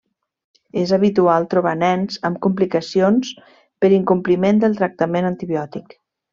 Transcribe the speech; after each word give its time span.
És 0.83 0.93
habitual 0.95 1.45
trobar 1.51 1.73
nens 1.81 2.17
amb 2.31 2.41
complicacions 2.47 3.35
per 3.85 3.93
incompliment 4.01 4.65
del 4.67 4.81
tractament 4.83 5.33
antibiòtic. 5.33 5.99